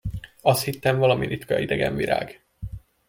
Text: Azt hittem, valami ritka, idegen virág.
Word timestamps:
Azt 0.41 0.63
hittem, 0.63 0.97
valami 0.97 1.25
ritka, 1.27 1.59
idegen 1.59 1.95
virág. 1.95 2.43